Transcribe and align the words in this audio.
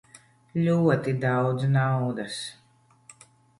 Ļoti 0.67 1.13
daudz 1.27 1.67
naudas. 1.75 2.41